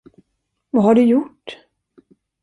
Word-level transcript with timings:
Vad 0.71 0.83
har 0.83 0.95
du 0.95 1.01
gjort? 1.05 1.57